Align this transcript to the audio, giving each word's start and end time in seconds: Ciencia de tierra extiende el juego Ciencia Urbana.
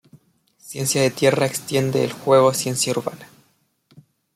Ciencia 0.57 0.99
de 1.03 1.11
tierra 1.11 1.45
extiende 1.45 2.03
el 2.03 2.11
juego 2.11 2.55
Ciencia 2.55 2.91
Urbana. 2.91 3.29